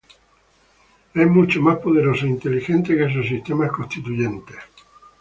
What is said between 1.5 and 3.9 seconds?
más poderoso e inteligente que sus sistemas